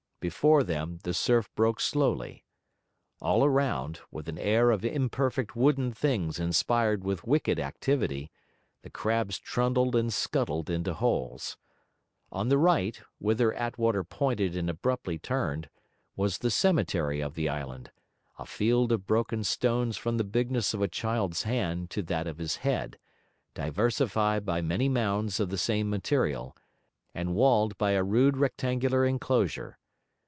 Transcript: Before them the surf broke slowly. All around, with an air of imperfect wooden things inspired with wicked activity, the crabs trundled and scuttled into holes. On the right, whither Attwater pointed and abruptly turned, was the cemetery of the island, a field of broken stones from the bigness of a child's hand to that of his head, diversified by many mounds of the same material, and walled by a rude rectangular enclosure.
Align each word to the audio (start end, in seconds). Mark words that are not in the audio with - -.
Before 0.21 0.61
them 0.61 0.99
the 1.01 1.15
surf 1.15 1.49
broke 1.55 1.79
slowly. 1.79 2.45
All 3.23 3.43
around, 3.43 4.01
with 4.11 4.29
an 4.29 4.37
air 4.37 4.69
of 4.69 4.85
imperfect 4.85 5.55
wooden 5.55 5.91
things 5.91 6.39
inspired 6.39 7.03
with 7.03 7.25
wicked 7.25 7.59
activity, 7.59 8.29
the 8.83 8.91
crabs 8.91 9.39
trundled 9.39 9.95
and 9.95 10.13
scuttled 10.13 10.69
into 10.69 10.93
holes. 10.93 11.57
On 12.31 12.49
the 12.49 12.59
right, 12.59 13.01
whither 13.17 13.49
Attwater 13.53 14.03
pointed 14.03 14.55
and 14.55 14.69
abruptly 14.69 15.17
turned, 15.17 15.71
was 16.15 16.37
the 16.37 16.51
cemetery 16.51 17.19
of 17.19 17.33
the 17.33 17.49
island, 17.49 17.89
a 18.37 18.45
field 18.45 18.91
of 18.91 19.07
broken 19.07 19.43
stones 19.43 19.97
from 19.97 20.17
the 20.17 20.23
bigness 20.23 20.75
of 20.75 20.83
a 20.83 20.87
child's 20.87 21.41
hand 21.43 21.89
to 21.89 22.03
that 22.03 22.27
of 22.27 22.37
his 22.37 22.57
head, 22.57 22.99
diversified 23.55 24.45
by 24.45 24.61
many 24.61 24.87
mounds 24.87 25.39
of 25.39 25.49
the 25.49 25.57
same 25.57 25.89
material, 25.89 26.55
and 27.15 27.33
walled 27.33 27.75
by 27.79 27.93
a 27.93 28.03
rude 28.03 28.37
rectangular 28.37 29.03
enclosure. 29.03 29.79